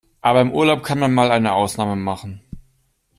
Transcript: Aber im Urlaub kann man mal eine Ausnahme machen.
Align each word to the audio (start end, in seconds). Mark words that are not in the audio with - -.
Aber 0.21 0.41
im 0.41 0.51
Urlaub 0.51 0.81
kann 0.81 0.97
man 0.97 1.13
mal 1.13 1.29
eine 1.29 1.53
Ausnahme 1.53 1.95
machen. 1.95 2.41